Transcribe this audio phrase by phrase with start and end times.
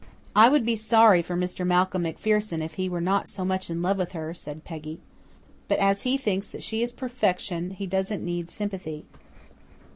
[0.35, 1.63] "I would be sorry for Mr.
[1.63, 4.99] Malcolm MacPherson if he were not so much in love with her," said Peggy.
[5.67, 9.05] "But as he thinks that she is perfection he doesn't need sympathy."